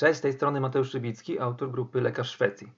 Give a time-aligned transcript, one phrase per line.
[0.00, 2.72] Cześć, z tej strony Mateusz Szybicki, autor grupy Lekarz Szwecji.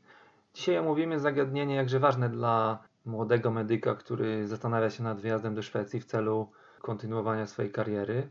[0.55, 6.01] Dzisiaj omówimy zagadnienie jakże ważne dla młodego medyka, który zastanawia się nad wyjazdem do Szwecji
[6.01, 6.51] w celu
[6.81, 8.29] kontynuowania swojej kariery.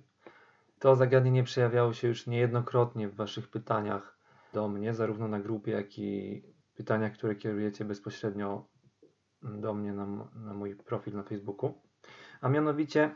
[0.80, 4.18] To zagadnienie przejawiało się już niejednokrotnie w Waszych pytaniach
[4.54, 6.42] do mnie, zarówno na grupie, jak i
[6.76, 8.66] pytaniach, które kierujecie bezpośrednio
[9.42, 10.06] do mnie na,
[10.36, 11.74] na mój profil na Facebooku.
[12.42, 13.16] A mianowicie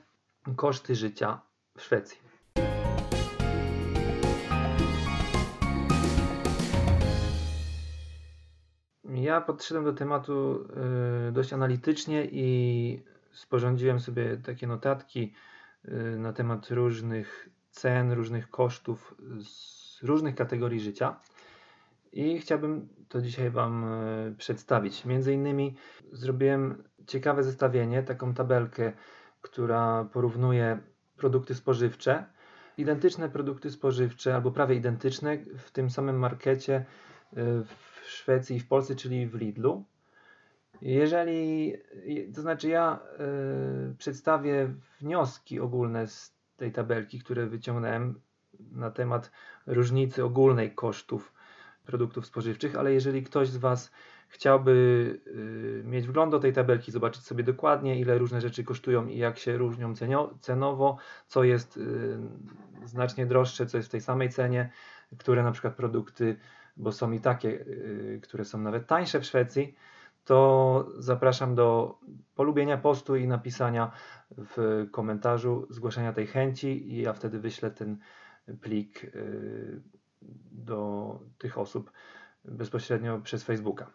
[0.55, 1.41] koszty życia
[1.77, 2.24] w Szwecji.
[9.15, 10.67] Ja podszedłem do tematu
[11.27, 15.33] y, dość analitycznie i sporządziłem sobie takie notatki
[15.85, 21.19] y, na temat różnych cen, różnych kosztów z różnych kategorii życia.
[22.13, 25.05] I chciałbym to dzisiaj Wam y, przedstawić.
[25.05, 25.75] Między innymi
[26.11, 28.93] zrobiłem ciekawe zestawienie, taką tabelkę,
[29.41, 30.79] która porównuje
[31.17, 32.25] produkty spożywcze,
[32.77, 36.85] identyczne produkty spożywcze albo prawie identyczne w tym samym markecie
[37.65, 39.85] w w Szwecji i w Polsce, czyli w Lidlu.
[40.81, 41.73] Jeżeli,
[42.35, 42.99] to znaczy ja
[43.91, 48.19] y, przedstawię wnioski ogólne z tej tabelki, które wyciągnąłem
[48.71, 49.31] na temat
[49.67, 51.33] różnicy ogólnej kosztów
[51.85, 53.91] produktów spożywczych, ale jeżeli ktoś z Was
[54.27, 54.71] chciałby
[55.27, 59.37] y, mieć wgląd do tej tabelki, zobaczyć sobie dokładnie, ile różne rzeczy kosztują i jak
[59.37, 59.93] się różnią
[60.39, 60.97] cenowo,
[61.27, 62.17] co jest y,
[62.85, 64.69] znacznie droższe, co jest w tej samej cenie,
[65.17, 66.37] które na przykład produkty
[66.77, 69.75] bo są i takie, y, które są nawet tańsze w Szwecji,
[70.25, 71.99] to zapraszam do
[72.35, 73.91] polubienia postu i napisania
[74.37, 77.97] w komentarzu zgłaszania tej chęci i ja wtedy wyślę ten
[78.61, 79.81] plik y,
[80.51, 81.91] do tych osób
[82.45, 83.87] bezpośrednio przez Facebooka.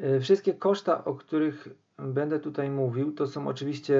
[0.00, 1.68] Y, wszystkie koszta, o których
[1.98, 3.94] będę tutaj mówił, to są oczywiście,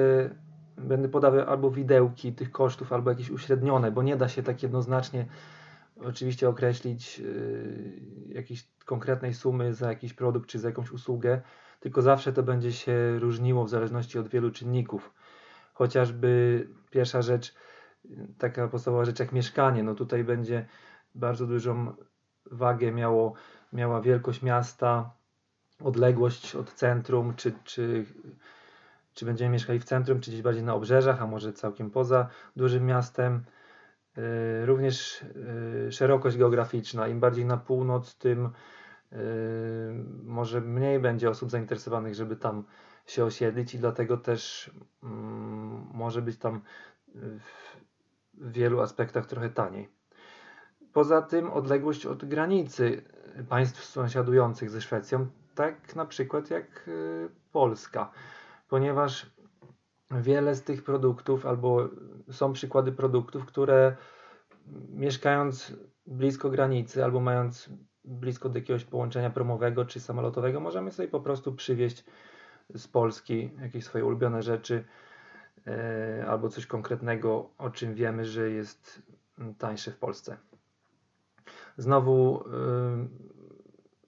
[0.77, 5.25] będę podawał albo widełki tych kosztów, albo jakieś uśrednione, bo nie da się tak jednoznacznie
[6.05, 11.41] oczywiście określić y, jakiejś konkretnej sumy za jakiś produkt czy za jakąś usługę,
[11.79, 15.13] tylko zawsze to będzie się różniło w zależności od wielu czynników.
[15.73, 17.55] Chociażby pierwsza rzecz,
[18.37, 20.65] taka podstawowa rzecz jak mieszkanie, no tutaj będzie
[21.15, 21.93] bardzo dużą
[22.51, 23.33] wagę miało,
[23.73, 25.11] miała wielkość miasta,
[25.83, 28.05] odległość od centrum, czy, czy,
[29.13, 32.85] czy będziemy mieszkali w centrum, czy gdzieś bardziej na obrzeżach, a może całkiem poza dużym
[32.85, 33.43] miastem
[34.65, 35.25] również
[35.87, 37.07] y, szerokość geograficzna.
[37.07, 39.17] Im bardziej na północ, tym y,
[40.23, 42.63] może mniej będzie osób zainteresowanych, żeby tam
[43.05, 44.71] się osiedlić i dlatego też
[45.03, 46.61] mm, może być tam
[47.15, 49.89] w wielu aspektach trochę taniej.
[50.93, 53.01] Poza tym odległość od granicy
[53.49, 56.89] państw sąsiadujących ze Szwecją, tak na przykład jak
[57.51, 58.11] Polska,
[58.69, 59.31] ponieważ
[60.11, 61.89] wiele z tych produktów, albo
[62.31, 63.95] są przykłady produktów, które
[64.89, 65.73] mieszkając
[66.07, 67.69] blisko granicy, albo mając
[68.05, 72.03] blisko do jakiegoś połączenia promowego czy samolotowego, możemy sobie po prostu przywieźć
[72.75, 74.83] z Polski jakieś swoje ulubione rzeczy
[75.65, 75.73] yy,
[76.27, 79.01] albo coś konkretnego, o czym wiemy, że jest
[79.57, 80.37] tańsze w Polsce.
[81.77, 82.43] Znowu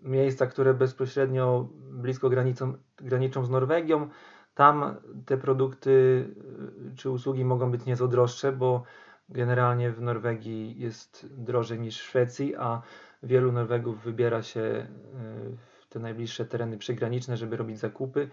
[0.03, 4.09] yy, miejsca, które bezpośrednio blisko granicą, graniczą z Norwegią,
[4.55, 5.89] tam te produkty
[6.91, 8.83] y, czy usługi mogą być nieco droższe, bo
[9.29, 12.81] generalnie w Norwegii jest drożej niż w Szwecji, a
[13.23, 14.87] wielu Norwegów wybiera się y,
[15.81, 18.29] w te najbliższe tereny przygraniczne, żeby robić zakupy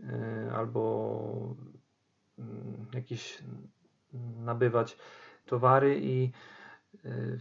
[0.00, 0.04] y,
[0.54, 1.54] albo
[2.38, 3.42] mm, jakieś
[4.44, 4.98] nabywać
[5.46, 6.32] towary i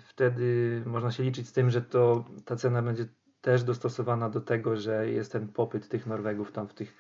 [0.08, 3.06] wtedy można się liczyć z tym, że to ta cena będzie
[3.42, 6.96] też dostosowana do tego, że jest ten popyt tych Norwegów tam w tych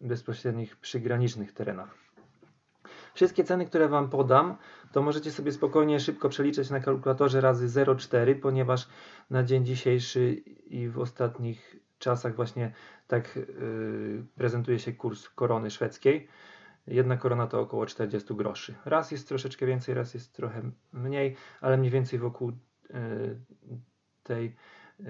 [0.00, 1.94] bezpośrednich przygranicznych terenach.
[3.14, 4.56] Wszystkie ceny, które Wam podam,
[4.92, 8.88] to możecie sobie spokojnie szybko przeliczyć na kalkulatorze razy 0,4, ponieważ
[9.30, 10.32] na dzień dzisiejszy
[10.66, 12.72] i w ostatnich czasach właśnie
[13.06, 16.28] tak yy, prezentuje się kurs korony szwedzkiej.
[16.86, 18.74] Jedna korona to około 40 groszy.
[18.84, 22.52] Raz jest troszeczkę więcej, raz jest trochę mniej, ale mniej więcej wokół
[22.90, 23.40] yy,
[24.22, 24.56] tej
[25.00, 25.06] yy,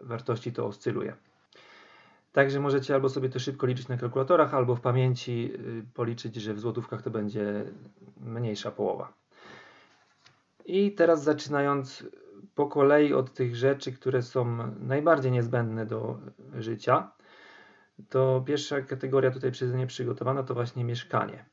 [0.00, 1.16] wartości to oscyluje.
[2.32, 6.54] Także możecie albo sobie to szybko liczyć na kalkulatorach, albo w pamięci y, policzyć, że
[6.54, 7.64] w złotówkach to będzie
[8.20, 9.12] mniejsza połowa.
[10.66, 12.04] I teraz zaczynając
[12.54, 16.18] po kolei od tych rzeczy, które są najbardziej niezbędne do
[16.58, 17.10] życia,
[18.08, 21.44] to pierwsza kategoria tutaj przeze mnie przygotowana to właśnie mieszkanie.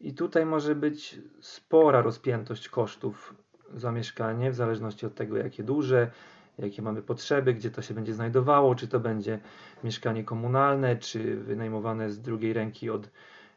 [0.00, 3.34] I tutaj może być spora rozpiętość kosztów
[3.74, 6.10] za mieszkanie, w zależności od tego, jakie duże,
[6.58, 9.40] jakie mamy potrzeby, gdzie to się będzie znajdowało, czy to będzie
[9.84, 13.10] mieszkanie komunalne, czy wynajmowane z drugiej ręki od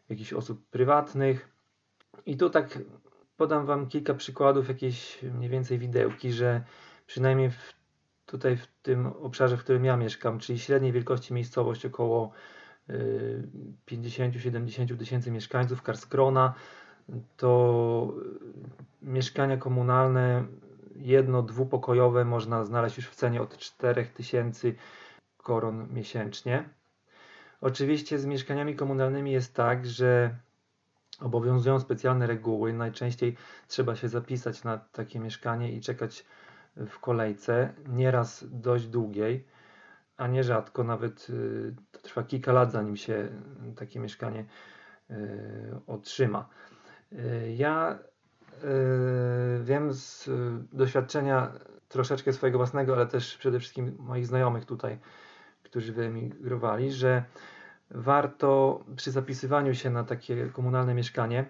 [0.09, 1.49] jakichś osób prywatnych.
[2.25, 2.79] I tu tak
[3.37, 6.63] podam Wam kilka przykładów, jakieś mniej więcej widełki, że
[7.07, 7.73] przynajmniej w,
[8.25, 12.31] tutaj w tym obszarze, w którym ja mieszkam, czyli średniej wielkości miejscowość około
[13.87, 16.53] 50-70 y, tysięcy mieszkańców Karskrona,
[17.37, 18.13] to
[19.01, 20.45] mieszkania komunalne
[20.97, 24.67] jedno, dwupokojowe można znaleźć już w cenie od 4000
[25.37, 26.69] koron miesięcznie.
[27.61, 30.35] Oczywiście z mieszkaniami komunalnymi jest tak, że
[31.19, 32.73] obowiązują specjalne reguły.
[32.73, 36.25] Najczęściej trzeba się zapisać na takie mieszkanie i czekać
[36.75, 39.47] w kolejce, nieraz dość długiej,
[40.17, 43.29] a nierzadko nawet y, to trwa kilka lat, zanim się
[43.75, 44.45] takie mieszkanie
[45.11, 45.15] y,
[45.87, 46.49] otrzyma.
[47.13, 47.99] Y, ja
[49.61, 50.29] wiem z
[50.73, 51.51] doświadczenia
[51.89, 54.99] troszeczkę swojego własnego, ale też przede wszystkim moich znajomych tutaj,
[55.63, 57.23] którzy wyemigrowali, że
[57.91, 61.45] warto przy zapisywaniu się na takie komunalne mieszkanie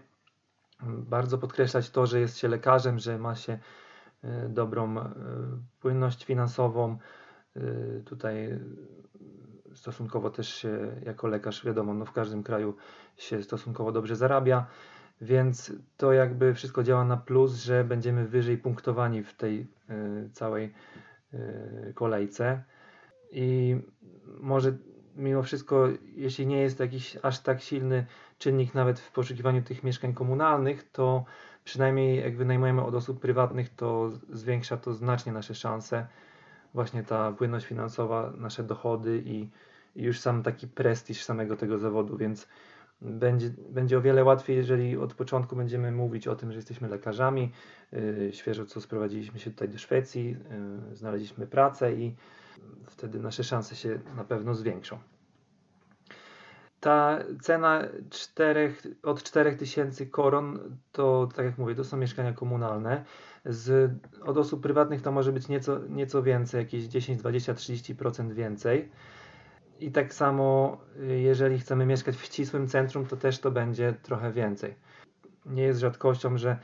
[0.83, 3.59] bardzo podkreślać to, że jest się lekarzem, że ma się
[4.23, 4.95] e, dobrą
[5.79, 6.97] płynność finansową.
[8.05, 8.59] Tutaj
[9.73, 12.75] stosunkowo też się jako lekarz, wiadomo, no w każdym kraju
[13.17, 14.65] się stosunkowo dobrze zarabia,
[15.21, 19.67] więc to jakby wszystko działa na plus, że będziemy wyżej punktowani w tej
[20.33, 20.73] całej
[21.93, 22.63] kolejce.
[23.31, 23.77] I
[24.39, 24.77] może
[25.15, 28.05] mimo wszystko, jeśli nie jest jakiś aż tak silny
[28.37, 31.25] czynnik nawet w poszukiwaniu tych mieszkań komunalnych, to
[31.63, 36.07] przynajmniej jak wynajmujemy od osób prywatnych, to zwiększa to znacznie nasze szanse.
[36.73, 39.49] Właśnie ta płynność finansowa, nasze dochody i,
[39.95, 42.47] i już sam taki prestiż samego tego zawodu, więc
[43.01, 47.51] będzie, będzie o wiele łatwiej, jeżeli od początku będziemy mówić o tym, że jesteśmy lekarzami.
[47.91, 50.37] Yy, świeżo co sprowadziliśmy się tutaj do Szwecji,
[50.89, 52.15] yy, znaleźliśmy pracę i
[52.85, 54.99] wtedy nasze szanse się na pewno zwiększą.
[56.79, 58.73] Ta cena 4,
[59.03, 63.05] od 4000 koron to, tak jak mówię, to są mieszkania komunalne.
[63.45, 63.91] Z,
[64.21, 68.89] od osób prywatnych to może być nieco, nieco więcej, jakieś 10, 20, 30% więcej.
[69.79, 70.77] I tak samo,
[71.07, 74.75] jeżeli chcemy mieszkać w ścisłym centrum, to też to będzie trochę więcej.
[75.45, 76.57] Nie jest rzadkością, że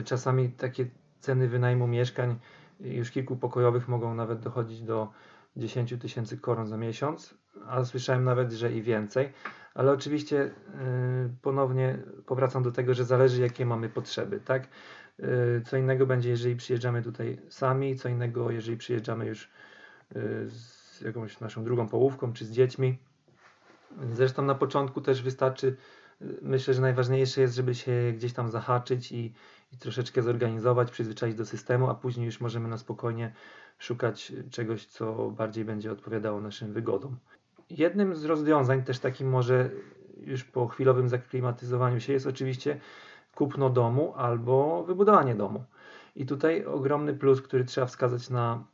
[0.00, 0.86] y, czasami takie
[1.20, 2.38] ceny wynajmu mieszkań
[2.80, 5.08] już kilkupokojowych mogą nawet dochodzić do
[5.56, 7.34] 10 tysięcy koron za miesiąc,
[7.66, 9.32] a słyszałem nawet, że i więcej.
[9.74, 10.50] Ale oczywiście yy,
[11.42, 14.68] ponownie powracam do tego, że zależy jakie mamy potrzeby, tak?
[15.66, 19.50] Co innego będzie, jeżeli przyjeżdżamy tutaj sami, co innego, jeżeli przyjeżdżamy już
[20.14, 20.48] yy,
[20.98, 22.98] z jakąś naszą drugą połówką czy z dziećmi.
[24.12, 25.76] Zresztą na początku też wystarczy,
[26.42, 29.32] myślę, że najważniejsze jest, żeby się gdzieś tam zahaczyć i,
[29.72, 33.32] i troszeczkę zorganizować, przyzwyczaić do systemu, a później już możemy na spokojnie
[33.78, 37.16] szukać czegoś, co bardziej będzie odpowiadało naszym wygodom.
[37.70, 39.70] Jednym z rozwiązań, też takim może
[40.20, 42.80] już po chwilowym zaklimatyzowaniu się, jest oczywiście
[43.34, 45.64] kupno domu albo wybudowanie domu.
[46.16, 48.64] I tutaj ogromny plus, który trzeba wskazać na,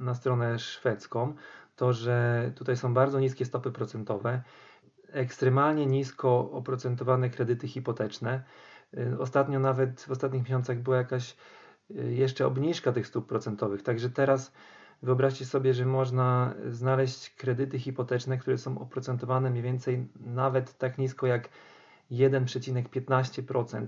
[0.00, 1.34] na stronę szwedzką,
[1.76, 4.42] to że tutaj są bardzo niskie stopy procentowe,
[5.12, 8.42] ekstremalnie nisko oprocentowane kredyty hipoteczne.
[8.98, 11.36] Y, ostatnio nawet w ostatnich miesiącach była jakaś
[11.90, 14.52] y, jeszcze obniżka tych stóp procentowych, także teraz
[15.02, 21.26] wyobraźcie sobie, że można znaleźć kredyty hipoteczne, które są oprocentowane mniej więcej nawet tak nisko
[21.26, 21.48] jak
[22.10, 23.86] 1,15%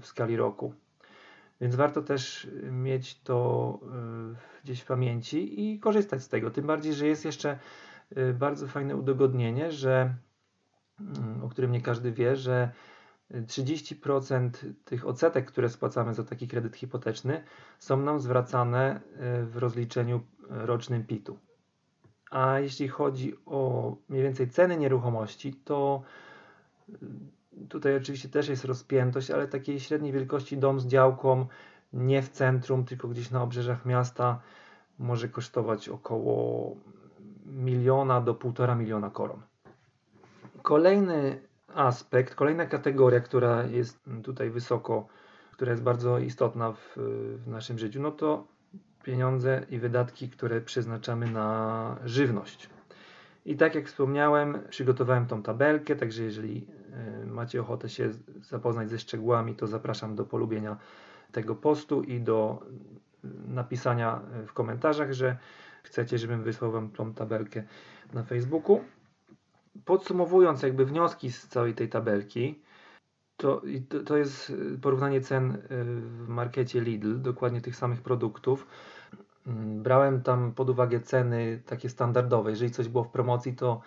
[0.00, 0.74] w skali roku.
[1.60, 3.78] Więc warto też mieć to
[4.32, 6.50] y, gdzieś w pamięci i korzystać z tego.
[6.50, 7.58] Tym bardziej, że jest jeszcze
[8.34, 10.14] bardzo fajne udogodnienie, że,
[11.00, 12.70] mm, o którym nie każdy wie, że
[13.46, 14.50] 30%
[14.84, 17.44] tych odsetek, które spłacamy za taki kredyt hipoteczny,
[17.78, 21.38] są nam zwracane e, w rozliczeniu rocznym PIT-u.
[22.30, 26.02] A jeśli chodzi o mniej więcej ceny nieruchomości, to
[26.88, 26.94] e,
[27.68, 31.46] tutaj oczywiście też jest rozpiętość, ale takiej średniej wielkości dom z działką,
[31.92, 34.40] nie w centrum, tylko gdzieś na obrzeżach miasta,
[34.98, 36.76] może kosztować około
[37.46, 39.40] miliona do półtora miliona koron.
[40.62, 41.40] Kolejny
[41.74, 45.06] aspekt, kolejna kategoria, która jest tutaj wysoko,
[45.52, 46.92] która jest bardzo istotna w,
[47.44, 48.46] w naszym życiu, no to
[49.02, 52.70] pieniądze i wydatki, które przeznaczamy na żywność.
[53.46, 56.66] I tak jak wspomniałem, przygotowałem tą tabelkę, także jeżeli
[57.26, 58.10] macie ochotę się
[58.40, 60.76] zapoznać ze szczegółami, to zapraszam do polubienia
[61.32, 62.66] tego postu i do
[63.48, 65.36] napisania w komentarzach, że
[65.82, 67.62] chcecie, żebym wysłał Wam tą tabelkę
[68.12, 68.80] na Facebooku
[69.84, 72.62] podsumowując jakby wnioski z całej tej tabelki,
[73.36, 73.62] to,
[74.06, 78.66] to jest porównanie cen w markecie Lidl, dokładnie tych samych produktów.
[79.46, 82.50] Mm, brałem tam pod uwagę ceny takie standardowe.
[82.50, 83.80] Jeżeli coś było w promocji, to,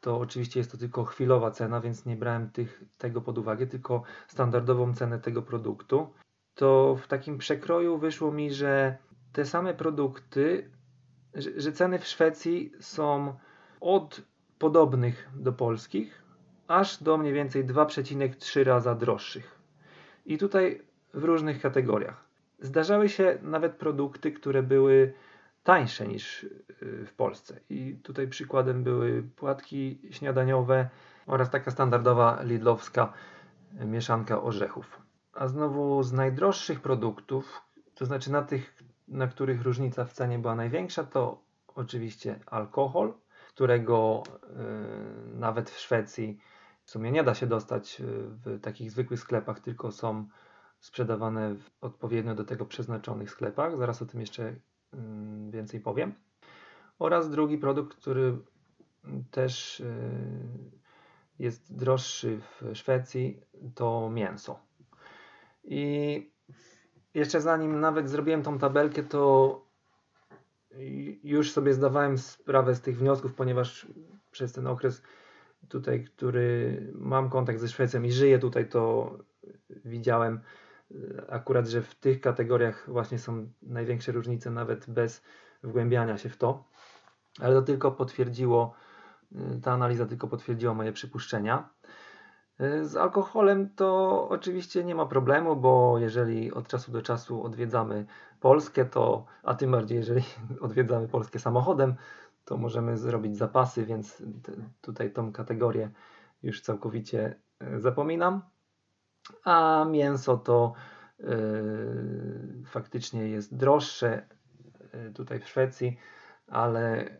[0.00, 4.02] to oczywiście jest to tylko chwilowa cena, więc nie brałem tych, tego pod uwagę, tylko
[4.28, 6.12] standardową cenę tego produktu.
[6.54, 8.96] to w takim przekroju wyszło mi, że
[9.32, 10.70] te same produkty,
[11.34, 13.34] że, że ceny w Szwecji są
[13.80, 14.22] od
[14.58, 16.22] podobnych do polskich,
[16.68, 19.58] aż do mniej więcej 2,3 raza droższych.
[20.26, 20.82] I tutaj
[21.14, 22.24] w różnych kategoriach.
[22.60, 25.12] Zdarzały się nawet produkty, które były
[25.62, 27.60] tańsze niż y, w Polsce.
[27.68, 30.88] I tutaj przykładem były płatki śniadaniowe
[31.26, 33.12] oraz taka standardowa lidlowska
[33.72, 35.00] mieszanka orzechów.
[35.32, 37.62] A znowu z najdroższych produktów,
[37.94, 43.14] to znaczy na tych, na których różnica w cenie była największa, to oczywiście alkohol,
[43.48, 44.22] którego
[45.32, 46.38] y, nawet w Szwecji
[46.84, 50.28] w sumie nie da się dostać y, w takich zwykłych sklepach, tylko są
[50.80, 53.76] sprzedawane w odpowiednio do tego przeznaczonych sklepach.
[53.76, 54.54] Zaraz o tym jeszcze
[55.50, 56.14] więcej powiem.
[56.98, 58.38] Oraz drugi produkt, który
[59.30, 59.84] też y,
[61.38, 63.40] jest droższy w Szwecji,
[63.74, 64.60] to mięso.
[65.64, 66.30] I
[67.14, 69.64] jeszcze zanim nawet zrobiłem tą tabelkę, to
[71.22, 73.86] już sobie zdawałem sprawę z tych wniosków, ponieważ
[74.30, 75.02] przez ten okres
[75.68, 79.10] tutaj, który mam kontakt ze Szwecją i żyję tutaj, to
[79.84, 80.40] widziałem
[81.28, 85.22] akurat, że w tych kategoriach właśnie są największe różnice, nawet bez
[85.62, 86.64] wgłębiania się w to.
[87.40, 88.74] Ale to tylko potwierdziło,
[89.34, 91.68] e, ta analiza tylko potwierdziła moje przypuszczenia.
[92.58, 98.06] E, z alkoholem to oczywiście nie ma problemu, bo jeżeli od czasu do czasu odwiedzamy
[98.40, 100.22] Polskę, to a tym bardziej jeżeli
[100.60, 101.94] odwiedzamy Polskę samochodem,
[102.44, 104.22] to możemy zrobić zapasy, więc
[104.80, 105.90] tutaj tą kategorię
[106.42, 107.40] już całkowicie
[107.78, 108.42] zapominam.
[109.44, 110.72] A mięso to
[111.18, 111.28] yy,
[112.66, 114.26] faktycznie jest droższe
[115.14, 115.98] tutaj w Szwecji,
[116.46, 117.10] ale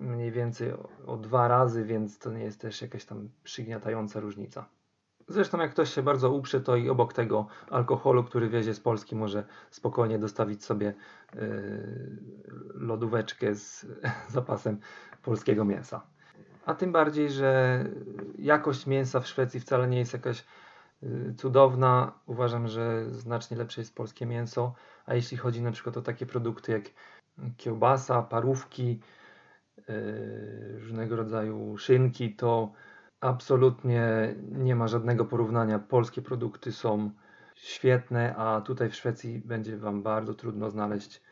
[0.00, 0.72] mniej więcej
[1.06, 4.68] o, dwa razy, więc to nie jest też jakaś tam przygniatająca różnica.
[5.28, 9.16] Zresztą jak ktoś się bardzo uprze, to i obok tego alkoholu, który wiezie z Polski,
[9.16, 10.94] może spokojnie dostawić sobie
[11.34, 11.40] yy,
[12.74, 13.86] lodóweczkę z
[14.28, 14.78] zapasem
[15.22, 16.06] polskiego mięsa.
[16.66, 17.84] A tym bardziej, że
[18.38, 20.44] jakość mięsa w Szwecji wcale nie jest jakaś
[21.36, 22.12] cudowna.
[22.26, 24.74] Uważam, że znacznie lepsze jest polskie mięso.
[25.06, 26.84] A jeśli chodzi na przykład o takie produkty jak
[27.56, 29.00] kiełbasa, parówki,
[29.88, 32.72] yy, różnego rodzaju szynki, to
[33.20, 35.78] absolutnie nie ma żadnego porównania.
[35.78, 37.10] Polskie produkty są
[37.54, 41.22] świetne, a tutaj w Szwecji będzie Wam bardzo trudno znaleźć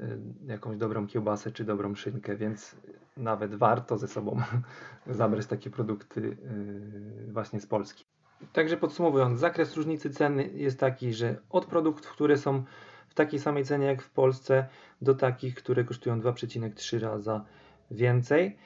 [0.00, 2.76] y, jakąś dobrą kiełbasę czy dobrą szynkę, więc
[3.16, 4.36] nawet warto ze sobą
[5.06, 8.04] zabrać takie produkty y, właśnie z Polski.
[8.52, 12.64] Także podsumowując, zakres różnicy ceny jest taki, że od produktów, które są
[13.08, 14.68] w takiej samej cenie jak w Polsce,
[15.02, 17.44] do takich, które kosztują 2,3 raza
[17.90, 18.56] więcej,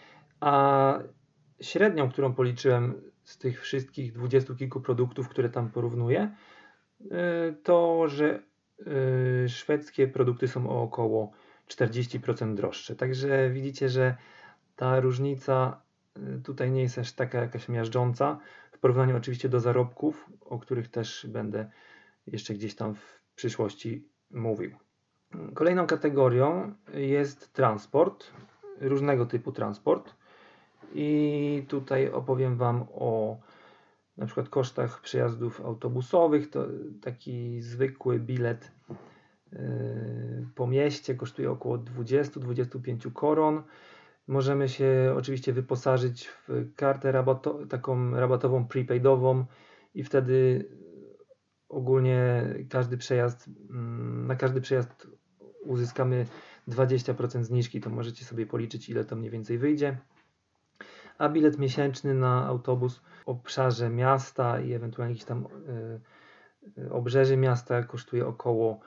[0.41, 0.99] a
[1.61, 6.35] średnią, którą policzyłem z tych wszystkich dwudziestu kilku produktów, które tam porównuję,
[7.01, 7.09] y,
[7.63, 8.43] to że
[9.45, 11.33] y, szwedzkie produkty są o około
[11.69, 12.97] 40% droższe.
[12.97, 14.17] Także widzicie, że
[14.77, 15.83] ta różnica
[16.45, 18.39] tutaj nie jest aż taka jakaś miażdżąca.
[18.73, 21.71] W porównaniu oczywiście do zarobków, o których też będę
[22.27, 24.77] jeszcze gdzieś tam w przyszłości mówił.
[25.55, 28.31] Kolejną kategorią jest transport,
[28.81, 30.15] różnego typu transport.
[30.95, 33.39] I tutaj opowiem Wam o
[34.17, 36.51] na przykład kosztach przejazdów autobusowych.
[36.51, 36.67] To
[37.03, 38.73] taki zwykły bilet
[39.53, 39.59] yy,
[40.55, 43.63] po mieście kosztuje około 20-25 koron.
[44.31, 49.45] Możemy się oczywiście wyposażyć w kartę rabato taką rabatową prepaidową
[49.95, 50.65] i wtedy
[51.69, 55.07] ogólnie każdy przejazd, mm, na każdy przejazd
[55.65, 56.27] uzyskamy
[56.69, 59.99] 20% zniżki, to możecie sobie policzyć ile to mniej więcej wyjdzie.
[61.19, 67.37] A bilet miesięczny na autobus w obszarze miasta i ewentualnie jakieś tam y, y, obrzeży
[67.37, 68.81] miasta kosztuje około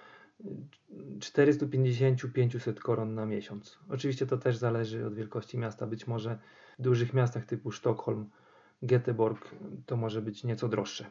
[1.20, 3.80] 450-500 koron na miesiąc.
[3.90, 5.88] Oczywiście to też zależy od wielkości miasta.
[5.88, 6.40] Być może
[6.80, 8.26] w dużych miastach typu Sztokholm,
[8.84, 9.38] Göteborg
[9.86, 11.06] to może być nieco droższe.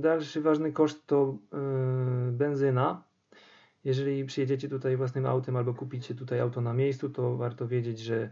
[0.00, 3.02] Dalszy ważny koszt to yy, benzyna.
[3.84, 8.30] Jeżeli przyjedziecie tutaj własnym autem albo kupicie tutaj auto na miejscu, to warto wiedzieć, że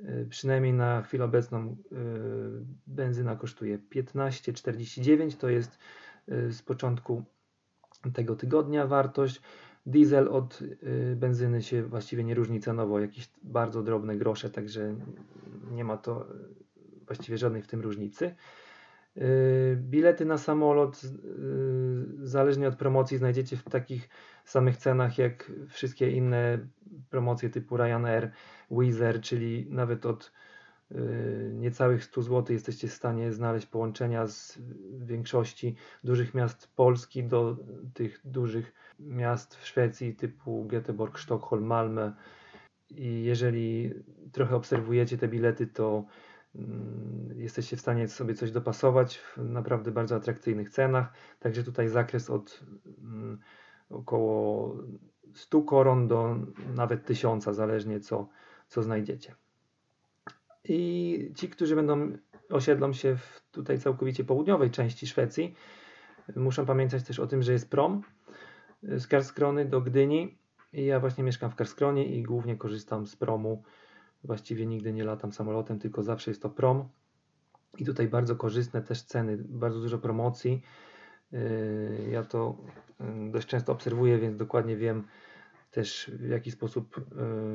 [0.00, 1.76] Y, przynajmniej na chwilę obecną y,
[2.86, 5.78] benzyna kosztuje 15,49 to jest
[6.28, 7.24] y, z początku
[8.14, 9.40] tego tygodnia wartość.
[9.86, 10.60] Diesel od
[11.16, 14.94] benzyny się właściwie nie różni cenowo, jakieś bardzo drobne grosze, także
[15.70, 16.26] nie ma to
[17.06, 18.34] właściwie żadnej w tym różnicy.
[19.76, 21.00] Bilety na samolot,
[22.22, 24.08] zależnie od promocji, znajdziecie w takich
[24.44, 26.58] samych cenach jak wszystkie inne
[27.10, 28.30] promocje typu Ryanair,
[28.70, 30.32] Wizz Air, czyli nawet od
[31.52, 34.58] niecałych 100 zł jesteście w stanie znaleźć połączenia z
[34.98, 37.56] większości dużych miast Polski do
[37.94, 42.12] tych dużych miast w Szwecji typu Göteborg, Sztokholm, Malmö.
[42.90, 43.94] I jeżeli
[44.32, 46.04] trochę obserwujecie te bilety, to
[46.54, 51.12] mm, jesteście w stanie sobie coś dopasować w naprawdę bardzo atrakcyjnych cenach.
[51.38, 52.60] Także tutaj zakres od
[52.98, 53.38] mm,
[53.90, 54.76] około
[55.34, 56.36] 100 koron do
[56.74, 58.28] nawet 1000, zależnie co,
[58.68, 59.34] co znajdziecie.
[60.68, 62.12] I ci, którzy będą
[62.50, 65.54] osiedlą się w tutaj całkowicie południowej części Szwecji,
[66.36, 68.02] muszą pamiętać też o tym, że jest prom
[68.82, 70.38] z Karskrony do Gdyni.
[70.72, 73.62] I ja właśnie mieszkam w Karskronie i głównie korzystam z promu.
[74.24, 76.88] Właściwie nigdy nie latam samolotem, tylko zawsze jest to prom.
[77.78, 80.62] I tutaj bardzo korzystne też ceny, bardzo dużo promocji.
[81.32, 82.56] Yy, ja to
[83.00, 85.04] yy, dość często obserwuję, więc dokładnie wiem,
[85.76, 87.02] też w jaki sposób e,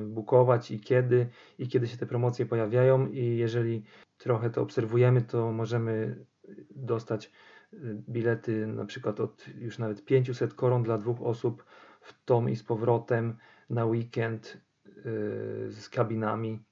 [0.06, 1.28] bukować i kiedy,
[1.60, 3.84] i kiedy się te promocje pojawiają i jeżeli
[4.18, 6.26] trochę to obserwujemy, to możemy
[6.76, 7.32] dostać
[7.74, 7.78] e,
[8.10, 11.66] bilety na przykład od już nawet 500 koron dla dwóch osób
[12.02, 13.38] w tom i z powrotem
[13.70, 15.02] na weekend e,
[15.72, 16.64] z kabinami.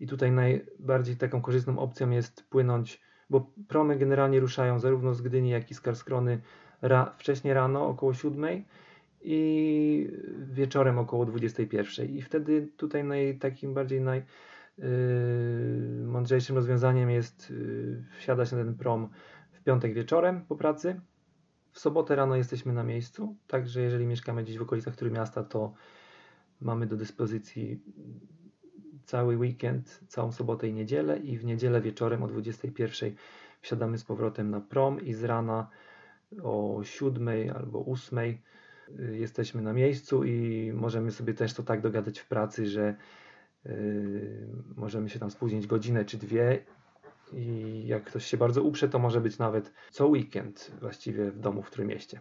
[0.00, 3.00] I tutaj najbardziej taką korzystną opcją jest płynąć,
[3.30, 6.40] bo promy generalnie ruszają zarówno z Gdyni, jak i z Karskrony
[6.82, 8.64] ra, wcześniej rano, około 7
[9.24, 10.10] i
[10.52, 12.08] wieczorem około 21.
[12.08, 14.00] I wtedy tutaj naj, takim bardziej
[14.78, 19.08] najmądrzejszym yy, rozwiązaniem jest yy, wsiadać na ten prom
[19.52, 21.00] w piątek wieczorem po pracy.
[21.72, 25.74] W sobotę rano jesteśmy na miejscu, także jeżeli mieszkamy gdzieś w okolicach miasta, to
[26.60, 27.82] mamy do dyspozycji
[29.04, 33.14] cały weekend, całą sobotę i niedzielę i w niedzielę wieczorem o 21
[33.60, 35.70] wsiadamy z powrotem na prom i z rana
[36.42, 38.38] o 7 albo 8 Y,
[39.12, 42.94] jesteśmy na miejscu i możemy sobie też to tak dogadać w pracy, że
[43.64, 46.64] yy, możemy się tam spóźnić godzinę czy dwie
[47.32, 51.62] i jak ktoś się bardzo uprze, to może być nawet co weekend właściwie w domu
[51.62, 52.20] w Trójmieście.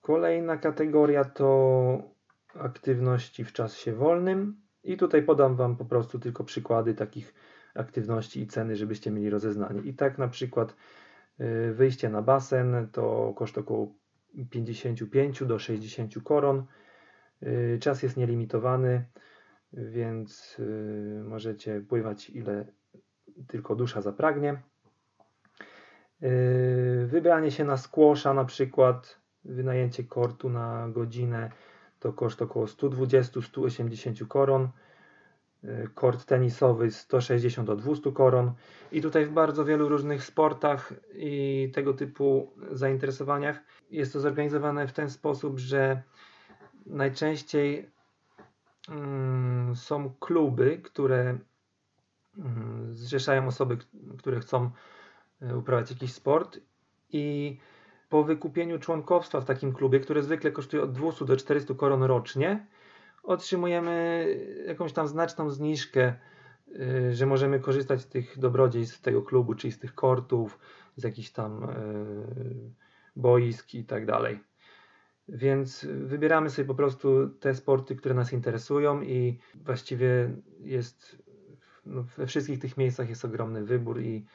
[0.00, 2.12] Kolejna kategoria to
[2.54, 7.34] aktywności w czasie wolnym i tutaj podam Wam po prostu tylko przykłady takich
[7.74, 9.80] aktywności i ceny, żebyście mieli rozeznanie.
[9.80, 10.76] I tak na przykład
[11.40, 13.94] y, wyjście na basen to koszt około
[14.50, 16.64] 55 do 60 koron.
[17.42, 19.04] Y, czas jest nielimitowany,
[19.72, 22.66] więc y, możecie pływać ile
[23.46, 24.62] tylko dusza zapragnie.
[26.22, 31.50] Y, wybranie się na skłosza na przykład, wynajęcie kortu na godzinę
[32.02, 34.68] to koszt około 120-180 koron.
[35.94, 38.52] Kort tenisowy 160 do 200 koron.
[38.92, 44.92] I tutaj w bardzo wielu różnych sportach i tego typu zainteresowaniach jest to zorganizowane w
[44.92, 46.02] ten sposób, że
[46.86, 47.90] najczęściej
[48.88, 51.38] mm, są kluby, które
[52.38, 53.78] mm, zrzeszają osoby,
[54.18, 54.70] które chcą
[55.42, 56.60] e, uprawiać jakiś sport
[57.10, 57.58] i
[58.08, 62.66] po wykupieniu członkowstwa w takim klubie, które zwykle kosztuje od 200 do 400 koron rocznie,
[63.22, 64.26] otrzymujemy
[64.66, 66.14] jakąś tam znaczną zniżkę,
[66.68, 70.58] y, że możemy korzystać z tych dobrodziejstw tego klubu, czyli z tych kortów,
[70.96, 72.72] z jakichś tam y,
[73.16, 74.40] boisk i tak dalej.
[75.28, 81.22] Więc wybieramy sobie po prostu te sporty, które nas interesują i właściwie jest
[81.86, 84.26] no, we wszystkich tych miejscach jest ogromny wybór i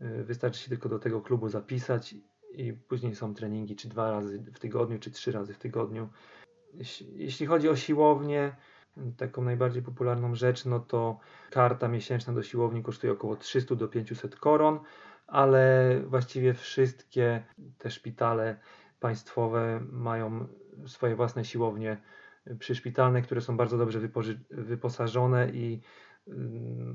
[0.00, 2.14] y, wystarczy się tylko do tego klubu zapisać
[2.52, 6.08] i później są treningi czy dwa razy w tygodniu, czy trzy razy w tygodniu.
[7.14, 8.56] Jeśli chodzi o siłownię,
[9.16, 11.18] taką najbardziej popularną rzecz, no to
[11.50, 14.80] karta miesięczna do siłowni kosztuje około 300 do 500 koron,
[15.26, 17.44] ale właściwie wszystkie
[17.78, 18.60] te szpitale
[19.00, 20.46] państwowe mają
[20.86, 21.96] swoje własne siłownie
[22.58, 24.00] przyszpitalne, które są bardzo dobrze
[24.50, 25.80] wyposażone i
[26.28, 26.32] y,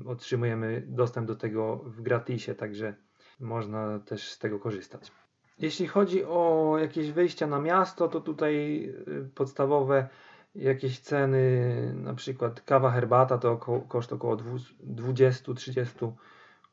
[0.06, 2.94] otrzymujemy dostęp do tego w gratisie, także
[3.40, 5.12] można też z tego korzystać.
[5.58, 10.08] Jeśli chodzi o jakieś wyjścia na miasto, to tutaj y, podstawowe
[10.54, 16.12] jakieś ceny, na przykład kawa, herbata to około, koszt około 20-30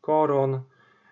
[0.01, 0.61] koron.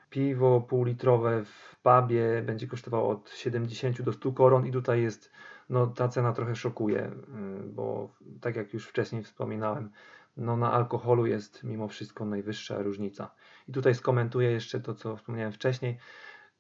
[0.10, 5.32] Piwo półlitrowe w pubie będzie kosztowało od 70 do 100 koron i tutaj jest,
[5.69, 7.12] no ta cena trochę szokuje, y,
[7.63, 9.91] bo tak jak już wcześniej wspominałem,
[10.38, 13.32] no na alkoholu jest mimo wszystko najwyższa różnica.
[13.67, 15.97] I tutaj skomentuję jeszcze to, co wspomniałem wcześniej.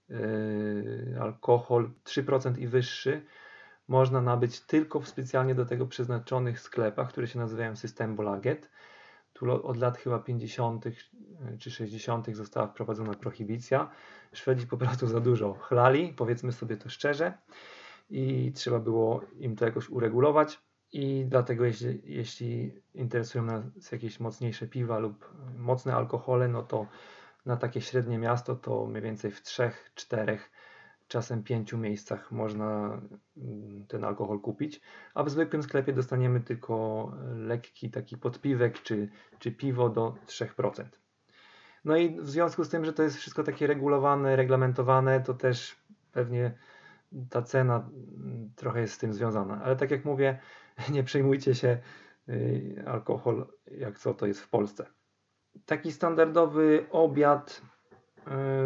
[0.09, 3.21] Yy, alkohol 3% i wyższy
[3.87, 8.69] można nabyć tylko w specjalnie do tego przeznaczonych sklepach, które się nazywają System Bolaget.
[9.33, 10.85] Tu od lat chyba 50.
[10.85, 10.93] Yy,
[11.59, 12.35] czy 60.
[12.35, 13.89] została wprowadzona prohibicja.
[14.33, 17.33] Szwedzi po prostu za dużo chlali, powiedzmy sobie to szczerze,
[18.09, 20.59] i trzeba było im to jakoś uregulować.
[20.91, 26.87] I dlatego, jeśli, jeśli interesują nas jakieś mocniejsze piwa lub mocne alkohole, no to
[27.49, 30.51] na takie średnie miasto to mniej więcej w trzech, czterech,
[31.07, 33.01] czasem pięciu miejscach można
[33.37, 34.81] mm, ten alkohol kupić,
[35.13, 39.09] a w zwykłym sklepie dostaniemy tylko lekki taki podpiwek czy,
[39.39, 40.83] czy piwo do 3%.
[41.85, 45.75] No i w związku z tym, że to jest wszystko takie regulowane, reglamentowane, to też
[46.11, 46.57] pewnie
[47.29, 49.61] ta cena mm, trochę jest z tym związana.
[49.63, 50.39] Ale tak jak mówię,
[50.95, 51.77] nie przejmujcie się
[52.29, 54.98] y, alkohol, jak co to jest w Polsce.
[55.65, 57.61] Taki standardowy obiad
[58.17, 58.21] y,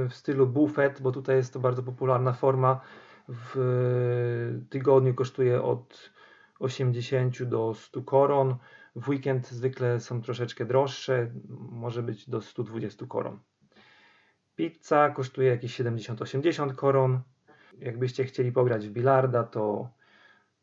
[0.09, 2.81] w stylu buffet, bo tutaj jest to bardzo popularna forma,
[3.27, 6.11] w tygodniu kosztuje od
[6.59, 8.55] 80 do 100 koron.
[8.95, 11.31] W weekend zwykle są troszeczkę droższe,
[11.71, 13.39] może być do 120 koron.
[14.55, 17.21] Pizza kosztuje jakieś 70-80 koron.
[17.79, 19.89] Jakbyście chcieli pograć w bilarda, to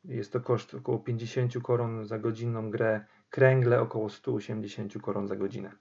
[0.05, 5.73] jest to koszt około 50 koron za godzinną grę, kręgle około 180 koron za godzinę.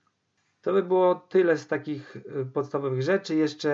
[0.62, 3.36] To by było tyle z takich y, podstawowych rzeczy.
[3.36, 3.70] Jeszcze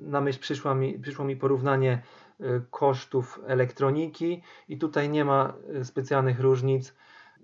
[0.00, 2.02] na myśl przyszło mi, przyszło mi porównanie
[2.40, 6.94] y, kosztów elektroniki i tutaj nie ma y, specjalnych różnic,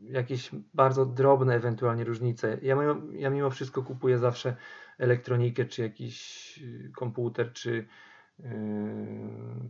[0.03, 2.59] jakieś bardzo drobne ewentualnie różnice.
[2.63, 4.57] Ja mimo, ja mimo wszystko kupuję zawsze
[4.99, 6.61] elektronikę, czy jakiś
[6.95, 7.87] komputer, czy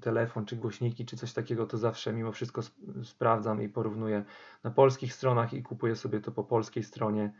[0.00, 4.24] telefon, czy głośniki, czy coś takiego, to zawsze mimo wszystko sp sprawdzam i porównuję
[4.62, 7.32] na polskich stronach i kupuję sobie to po polskiej stronie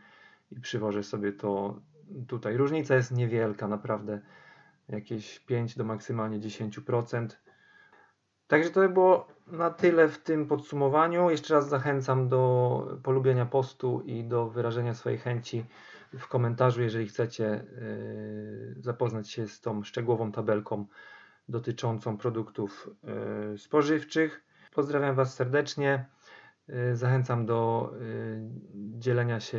[0.51, 1.81] i przywożę sobie to
[2.27, 2.57] tutaj.
[2.57, 4.21] Różnica jest niewielka, naprawdę
[4.89, 7.27] jakieś 5 do maksymalnie 10%.
[8.47, 11.29] Także to by było na tyle w tym podsumowaniu.
[11.29, 15.65] Jeszcze raz zachęcam do polubienia postu i do wyrażenia swojej chęci
[16.13, 20.85] w komentarzu, jeżeli chcecie yy, zapoznać się z tą szczegółową tabelką
[21.49, 22.89] dotyczącą produktów
[23.53, 24.43] y, spożywczych.
[24.73, 26.05] Pozdrawiam Was serdecznie.
[26.69, 27.91] Y, zachęcam do
[28.73, 29.57] dzielenia się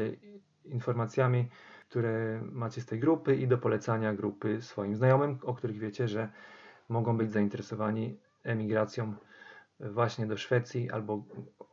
[0.68, 1.48] informacjami,
[1.88, 6.28] które macie z tej grupy i do polecania grupy swoim znajomym, o których wiecie, że
[6.88, 9.14] mogą być zainteresowani emigracją
[9.80, 11.24] właśnie do Szwecji albo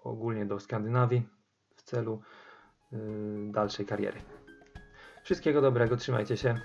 [0.03, 1.27] ogólnie do Skandynawii
[1.75, 2.21] w celu
[3.51, 4.19] dalszej kariery.
[5.23, 6.59] Wszystkiego dobrego, trzymajcie się.